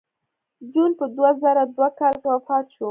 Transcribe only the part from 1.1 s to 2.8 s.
دوه زره دوه کال کې وفات شو